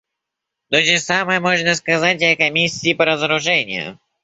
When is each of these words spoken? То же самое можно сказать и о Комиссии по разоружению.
То 0.71 0.81
же 0.81 0.97
самое 0.97 1.39
можно 1.39 1.75
сказать 1.75 2.19
и 2.23 2.25
о 2.25 2.35
Комиссии 2.35 2.95
по 2.95 3.05
разоружению. 3.05 3.99